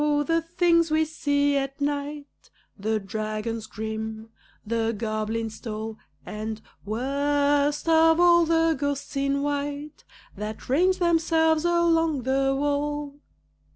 [0.01, 4.31] the things we see at night The dragons grim,
[4.65, 10.03] the goblins tall, And, worst of all, the ghosts in white
[10.35, 13.19] That range themselves along the wall!